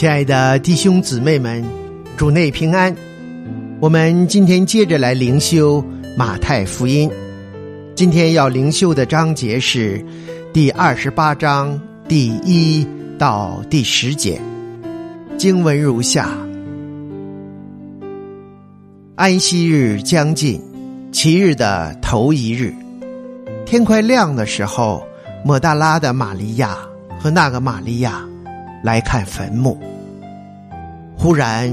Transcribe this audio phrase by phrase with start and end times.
[0.00, 1.62] 亲爱的弟兄姊妹们，
[2.16, 2.96] 主内平安。
[3.80, 5.84] 我们今天接着来灵修
[6.16, 7.10] 马太福音。
[7.94, 10.02] 今天要灵修的章节是
[10.54, 11.78] 第二十八章
[12.08, 12.86] 第一
[13.18, 14.40] 到第十节。
[15.36, 16.30] 经文如下：
[19.16, 20.58] 安息日将近，
[21.12, 22.74] 其日的头一日，
[23.66, 25.06] 天快亮的时候，
[25.44, 26.78] 抹大拉的玛利亚
[27.18, 28.26] 和那个玛利亚。
[28.82, 29.78] 来看坟墓，
[31.22, 31.70] 忽然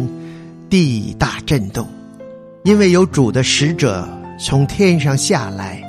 [0.69, 1.87] 地大震动，
[2.65, 4.05] 因为有主的使者
[4.37, 5.81] 从天上下来，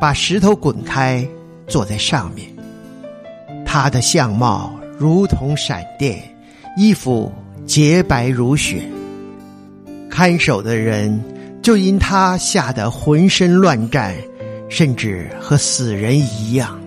[0.00, 1.22] 把石头滚开，
[1.66, 2.48] 坐在上面。
[3.66, 6.18] 他的相貌如同闪电，
[6.78, 7.30] 衣服
[7.66, 8.80] 洁白如雪。
[10.08, 11.22] 看守的人
[11.60, 14.14] 就因他吓得浑身乱颤，
[14.70, 16.80] 甚至和死人一样。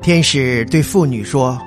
[0.00, 1.60] 天使对妇女说。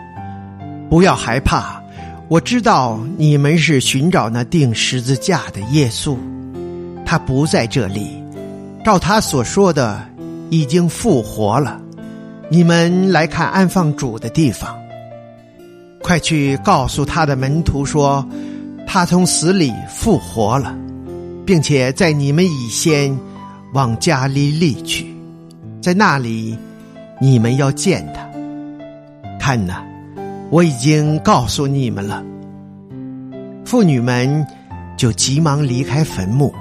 [0.87, 1.81] 不要害怕，
[2.27, 6.17] 我知道你们是寻找那钉十字架的耶稣，
[7.05, 8.07] 他不在这里，
[8.83, 10.03] 照他所说的，
[10.49, 11.79] 已经复活了。
[12.49, 14.75] 你们来看安放主的地方，
[16.01, 18.27] 快去告诉他的门徒说，
[18.87, 20.75] 他从死里复活了，
[21.45, 23.15] 并且在你们以先
[23.73, 25.05] 往加利利去，
[25.79, 26.57] 在那里
[27.21, 28.27] 你们要见他。
[29.39, 29.83] 看呐。
[30.49, 32.23] 我已经告诉你们了。
[33.65, 34.45] 妇女们
[34.95, 36.53] 就急忙离开坟墓，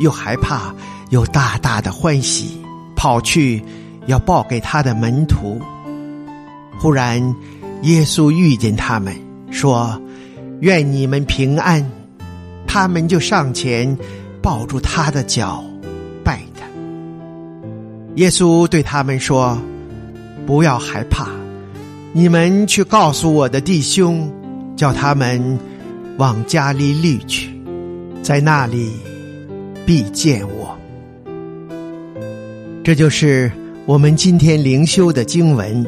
[0.00, 0.74] 又害怕，
[1.10, 2.58] 又大大的欢喜，
[2.96, 3.62] 跑去
[4.06, 5.60] 要报给他的门徒。
[6.78, 7.22] 忽然，
[7.82, 9.14] 耶稣遇见他们，
[9.50, 10.00] 说
[10.60, 11.84] ：“愿你们平安。”
[12.66, 13.96] 他们就上前
[14.42, 15.62] 抱住他的脚，
[16.24, 16.66] 拜他。
[18.16, 19.58] 耶稣对他们说
[20.46, 21.28] ：“不要害怕。”
[22.16, 24.32] 你们去告诉我的弟兄，
[24.74, 25.58] 叫他们
[26.16, 27.50] 往加利利去，
[28.22, 28.90] 在那里
[29.84, 30.74] 必见我。
[32.82, 33.52] 这就是
[33.84, 35.84] 我们今天灵修的经文。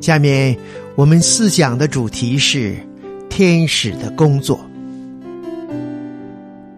[0.00, 0.56] 下面
[0.96, 2.74] 我们思想的主题是
[3.28, 4.58] 天使的工作。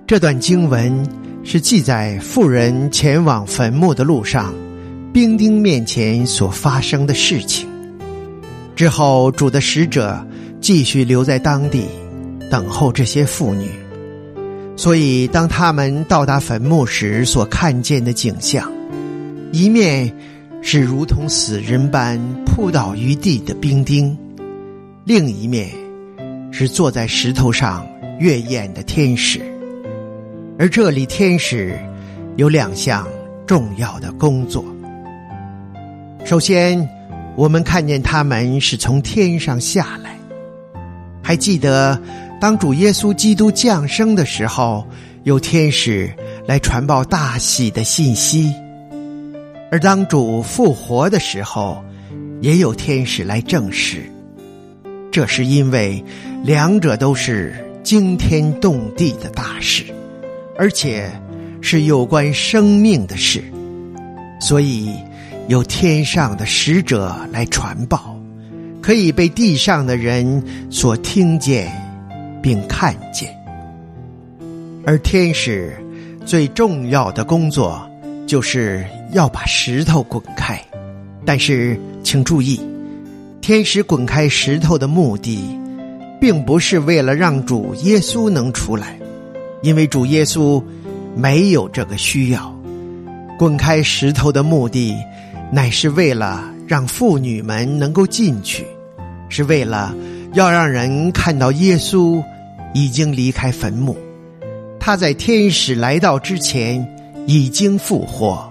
[0.07, 0.95] 这段经文
[1.43, 4.53] 是记载妇人前往坟墓的路上，
[5.15, 7.72] 兵丁面前所发生的事情。
[8.83, 10.27] 之后，主的使者
[10.61, 11.87] 继续留在当地，
[12.51, 13.69] 等候这些妇女。
[14.77, 18.69] 所以，当他们到达坟墓时，所看见的景象，
[19.53, 20.13] 一面
[20.63, 24.19] 是如同死人般扑倒于地的兵丁，
[25.05, 25.71] 另一面
[26.51, 27.87] 是坐在石头上
[28.19, 29.41] 月宴的天使。
[30.59, 31.79] 而这里，天使
[32.35, 33.07] 有两项
[33.47, 34.65] 重要的工作。
[36.25, 36.85] 首先，
[37.35, 40.19] 我们看见他们是从天上下来，
[41.23, 41.99] 还记得
[42.39, 44.87] 当主耶稣基督降生的时候，
[45.25, 46.13] 有天使
[46.47, 48.53] 来传报大喜的信息；
[49.71, 51.83] 而当主复活的时候，
[52.43, 54.03] 也有天使来证实。
[55.11, 56.05] 这是因为
[56.45, 59.85] 两者都是惊天动地的大事，
[60.59, 61.11] 而且
[61.63, 63.43] 是有关生命的事，
[64.39, 64.95] 所以。
[65.49, 68.17] 有天上的使者来传报，
[68.81, 71.71] 可以被地上的人所听见，
[72.41, 73.29] 并看见。
[74.87, 75.77] 而天使
[76.25, 77.81] 最重要的工作，
[78.27, 80.59] 就是要把石头滚开。
[81.25, 82.61] 但是，请注意，
[83.41, 85.45] 天使滚开石头的目的，
[86.21, 88.99] 并不是为了让主耶稣能出来，
[89.63, 90.63] 因为主耶稣
[91.15, 92.57] 没有这个需要。
[93.39, 94.95] 滚开石头的目的。
[95.55, 98.65] 乃是为了让妇女们能够进去，
[99.29, 99.95] 是为了
[100.33, 102.25] 要让人看到耶稣
[102.73, 103.95] 已经离开坟墓，
[104.81, 106.83] 他在天使来到之前
[107.27, 108.51] 已经复活，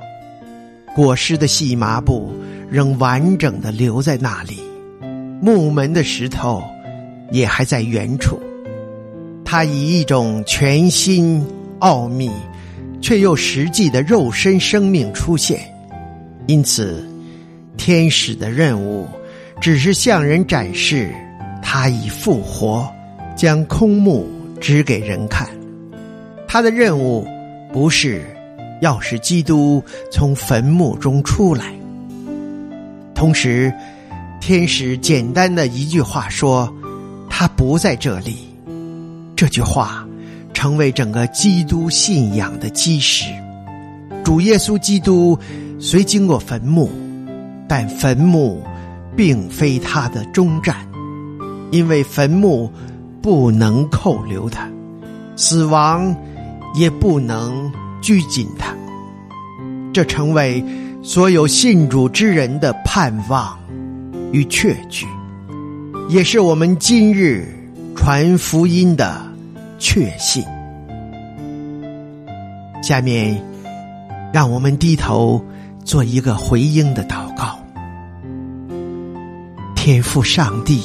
[0.95, 2.31] 裹尸的细麻布
[2.69, 4.59] 仍完整的留在那里，
[5.41, 6.61] 墓门的石头
[7.31, 8.39] 也还在原处，
[9.43, 11.43] 他以一种全新、
[11.79, 12.29] 奥秘
[13.01, 15.61] 却又实际的肉身生命出现。
[16.51, 17.01] 因此，
[17.77, 19.07] 天使的任务
[19.62, 21.09] 只是向人展示
[21.62, 22.86] 他已复活，
[23.38, 25.48] 将空墓指给人看。
[26.50, 27.25] 他的任务
[27.71, 28.21] 不是
[28.81, 29.81] 要使基督
[30.12, 31.74] 从坟墓中出来。
[33.15, 33.74] 同时，
[34.42, 36.69] 天使简单的一句话说
[37.31, 38.39] ：“他不在这里。”
[39.38, 40.06] 这句话
[40.53, 43.27] 成为整个基督信仰的基石。
[44.21, 45.39] 主耶稣基督。
[45.83, 46.91] 虽经过坟墓，
[47.67, 48.61] 但坟墓
[49.17, 50.75] 并非他的终站，
[51.71, 52.71] 因为坟墓
[53.19, 54.69] 不能扣留他，
[55.35, 56.15] 死亡
[56.75, 58.75] 也不能拘禁他。
[59.91, 60.63] 这成为
[61.01, 63.57] 所有信主之人的盼望
[64.31, 65.07] 与确据，
[66.07, 67.43] 也是我们今日
[67.95, 69.19] 传福音的
[69.79, 70.43] 确信。
[72.83, 73.35] 下面，
[74.31, 75.43] 让我们低头
[75.83, 77.59] 做一个回应的祷告。
[79.75, 80.81] 天父上帝，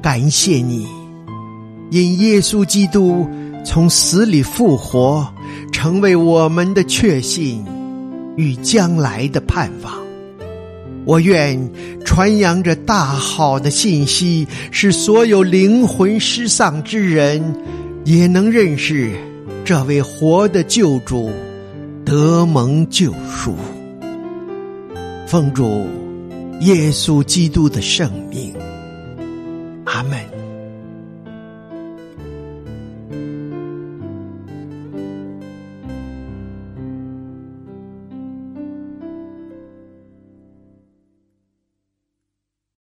[0.00, 0.86] 感谢你，
[1.90, 3.28] 因耶稣基督
[3.64, 5.26] 从死里复活，
[5.72, 7.64] 成为我们的确信
[8.36, 9.92] 与将来的盼望。
[11.04, 11.58] 我愿
[12.04, 17.42] 传扬着大好的信息，使所有灵魂失丧之人
[18.04, 19.10] 也能认识。
[19.64, 21.30] 这位活的救主，
[22.04, 23.56] 得蒙救赎，
[25.30, 25.86] 奉主
[26.62, 28.49] 耶稣基督的圣命。